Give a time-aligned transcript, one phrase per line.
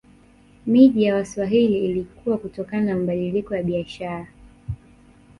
[0.65, 4.27] Miji ya Waswahili ilikua kutokana na mabadiliko ya biashara